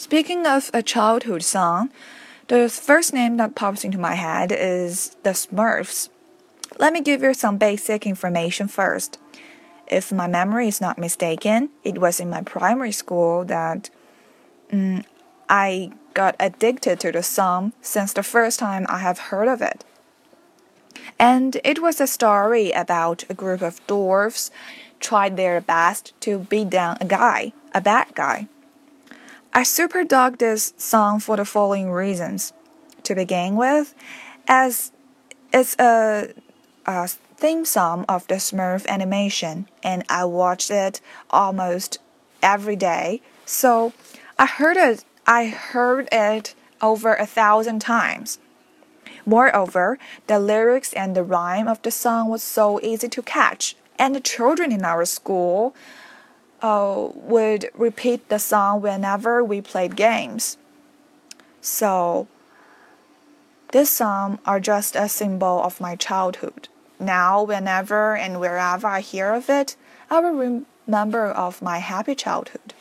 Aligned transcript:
Speaking 0.00 0.46
of 0.46 0.70
a 0.72 0.82
childhood 0.82 1.42
song, 1.42 1.90
the 2.48 2.70
first 2.70 3.12
name 3.12 3.36
that 3.36 3.54
pops 3.54 3.84
into 3.84 3.98
my 3.98 4.14
head 4.14 4.50
is 4.50 5.14
The 5.24 5.34
Smurfs. 5.34 6.08
Let 6.78 6.94
me 6.94 7.02
give 7.02 7.22
you 7.22 7.34
some 7.34 7.58
basic 7.58 8.06
information 8.06 8.66
first. 8.66 9.18
If 9.86 10.10
my 10.10 10.26
memory 10.26 10.68
is 10.68 10.80
not 10.80 10.96
mistaken, 10.96 11.68
it 11.84 11.98
was 11.98 12.18
in 12.18 12.30
my 12.30 12.40
primary 12.40 12.92
school 12.92 13.44
that 13.44 13.90
um, 14.72 15.04
I 15.50 15.92
got 16.14 16.34
addicted 16.40 16.98
to 17.00 17.12
the 17.12 17.22
song 17.22 17.74
since 17.82 18.14
the 18.14 18.22
first 18.22 18.58
time 18.58 18.86
I 18.88 19.00
have 19.00 19.28
heard 19.28 19.48
of 19.48 19.60
it. 19.60 19.84
And 21.18 21.60
it 21.62 21.82
was 21.82 22.00
a 22.00 22.06
story 22.06 22.70
about 22.70 23.26
a 23.28 23.34
group 23.34 23.60
of 23.60 23.86
dwarfs 23.86 24.50
tried 24.98 25.36
their 25.36 25.60
best 25.60 26.18
to 26.22 26.38
beat 26.38 26.70
down 26.70 26.96
a 27.02 27.04
guy, 27.04 27.52
a 27.74 27.82
bad 27.82 28.14
guy. 28.14 28.48
I 29.52 29.64
super 29.64 30.04
dug 30.04 30.38
this 30.38 30.72
song 30.76 31.18
for 31.18 31.36
the 31.36 31.44
following 31.44 31.90
reasons. 31.90 32.52
To 33.02 33.14
begin 33.16 33.56
with, 33.56 33.94
as 34.46 34.92
it's 35.52 35.74
a, 35.78 36.28
a 36.86 37.08
theme 37.08 37.64
song 37.64 38.04
of 38.08 38.26
the 38.28 38.36
Smurf 38.36 38.86
animation, 38.86 39.66
and 39.82 40.04
I 40.08 40.24
watched 40.26 40.70
it 40.70 41.00
almost 41.30 41.98
every 42.42 42.76
day. 42.76 43.22
So 43.44 43.92
I 44.38 44.46
heard 44.46 44.76
it. 44.76 45.04
I 45.26 45.46
heard 45.46 46.08
it 46.12 46.54
over 46.80 47.14
a 47.14 47.26
thousand 47.26 47.80
times. 47.80 48.38
Moreover, 49.26 49.98
the 50.28 50.38
lyrics 50.38 50.92
and 50.92 51.16
the 51.16 51.24
rhyme 51.24 51.66
of 51.66 51.82
the 51.82 51.90
song 51.90 52.28
was 52.28 52.42
so 52.42 52.80
easy 52.82 53.08
to 53.08 53.22
catch, 53.22 53.74
and 53.98 54.14
the 54.14 54.20
children 54.20 54.70
in 54.70 54.84
our 54.84 55.04
school 55.04 55.74
uh, 56.62 57.08
would 57.14 57.70
repeat 57.74 58.28
the 58.28 58.38
song 58.38 58.80
whenever 58.82 59.42
we 59.42 59.60
played 59.60 59.96
games. 59.96 60.56
So, 61.60 62.28
this 63.72 63.90
song 63.90 64.38
are 64.44 64.60
just 64.60 64.96
a 64.96 65.08
symbol 65.08 65.62
of 65.62 65.80
my 65.80 65.94
childhood. 65.96 66.68
Now, 66.98 67.42
whenever 67.42 68.16
and 68.16 68.40
wherever 68.40 68.86
I 68.86 69.00
hear 69.00 69.32
of 69.32 69.48
it, 69.48 69.76
I 70.10 70.20
will 70.20 70.64
remember 70.86 71.26
of 71.26 71.62
my 71.62 71.78
happy 71.78 72.14
childhood. 72.14 72.74